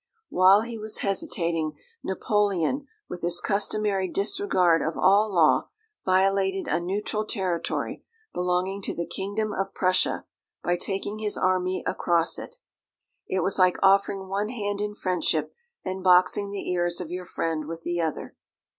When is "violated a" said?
6.03-6.79